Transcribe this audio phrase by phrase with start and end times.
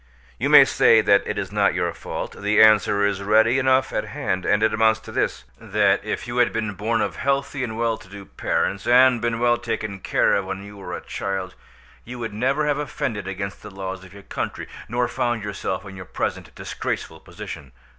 [0.39, 2.35] You may say that it is not your fault.
[2.35, 6.51] The answer is ready enough at hand, and it amounts to this—that if you had
[6.51, 10.45] been born of healthy and well to do parents, and been well taken care of
[10.45, 11.53] when you were a child,
[12.03, 15.95] you would never have offended against the laws of your country, nor found yourself in
[15.95, 17.71] your present disgraceful position.